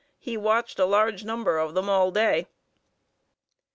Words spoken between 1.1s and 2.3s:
number of them all